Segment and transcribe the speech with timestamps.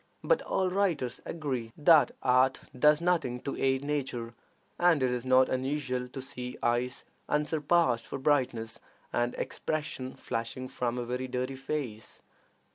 [0.23, 4.33] But all writers agree that art does nothing to aid nature,
[4.79, 8.79] and it is not unusual to see eyes unsurpassed for brightness
[9.13, 12.19] and expression flashing from a very dirty face.